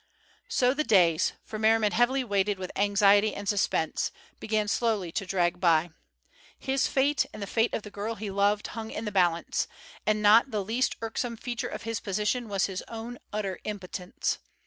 So 0.47 0.73
the 0.73 0.83
days, 0.83 1.33
for 1.45 1.59
Merriman 1.59 1.91
heavily 1.91 2.23
weighted 2.23 2.57
with 2.57 2.71
anxiety 2.75 3.35
and 3.35 3.47
suspense, 3.47 4.11
began 4.39 4.67
slowly 4.67 5.11
to 5.11 5.27
drag 5.27 5.59
by. 5.59 5.91
His 6.57 6.87
fate 6.87 7.27
and 7.31 7.39
the 7.39 7.45
fate 7.45 7.71
of 7.75 7.83
the 7.83 7.91
girl 7.91 8.15
he 8.15 8.31
loved 8.31 8.65
hung 8.73 8.89
in 8.89 9.05
the 9.05 9.11
balance, 9.11 9.67
and 10.07 10.19
not 10.19 10.49
the 10.49 10.65
least 10.65 10.95
irksome 11.03 11.37
feature 11.37 11.67
of 11.69 11.83
his 11.83 11.99
position 11.99 12.49
was 12.49 12.65
his 12.65 12.83
own 12.87 13.19
utter 13.31 13.59
impotence. 13.63 14.39